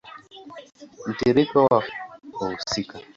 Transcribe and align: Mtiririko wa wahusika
Mtiririko 1.09 1.57
wa 1.69 1.77
wahusika 2.39 2.97